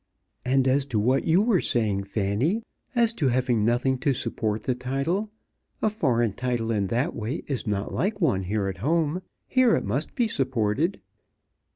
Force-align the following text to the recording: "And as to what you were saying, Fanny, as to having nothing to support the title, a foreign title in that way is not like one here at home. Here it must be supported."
"And 0.43 0.67
as 0.67 0.87
to 0.87 0.97
what 0.99 1.25
you 1.25 1.43
were 1.43 1.61
saying, 1.61 2.05
Fanny, 2.05 2.63
as 2.95 3.13
to 3.13 3.27
having 3.27 3.63
nothing 3.63 3.99
to 3.99 4.15
support 4.15 4.63
the 4.63 4.73
title, 4.73 5.29
a 5.79 5.91
foreign 5.91 6.33
title 6.33 6.71
in 6.71 6.87
that 6.87 7.15
way 7.15 7.43
is 7.45 7.67
not 7.67 7.93
like 7.93 8.19
one 8.19 8.45
here 8.45 8.67
at 8.67 8.77
home. 8.79 9.21
Here 9.47 9.75
it 9.75 9.85
must 9.85 10.15
be 10.15 10.27
supported." 10.27 11.01